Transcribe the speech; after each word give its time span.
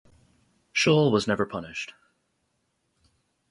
Shull 0.73 1.11
was 1.11 1.27
never 1.27 1.45
punished. 1.45 1.93